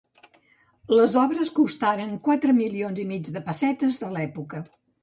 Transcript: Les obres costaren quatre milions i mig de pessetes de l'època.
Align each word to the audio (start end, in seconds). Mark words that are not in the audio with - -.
Les 0.99 1.17
obres 1.25 1.51
costaren 1.59 2.17
quatre 2.29 2.57
milions 2.63 3.05
i 3.07 3.09
mig 3.13 3.35
de 3.39 3.47
pessetes 3.53 4.05
de 4.07 4.13
l'època. 4.19 4.69